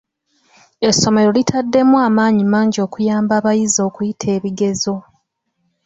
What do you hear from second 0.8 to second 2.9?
Essomero litaddemu amaanyi mangi